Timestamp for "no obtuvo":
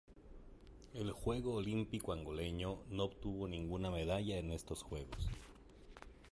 2.89-3.47